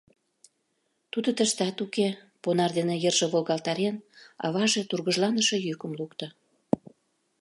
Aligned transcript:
—Тудо 1.11 1.29
тыштат 1.37 1.77
уке,— 1.85 2.07
понар 2.43 2.71
дене 2.77 2.95
йырже 3.03 3.25
волгалтарен, 3.33 3.95
аваже 4.45 4.81
тургыжланыше 4.89 5.57
йӱкым 5.67 5.91
лукто. 5.99 6.27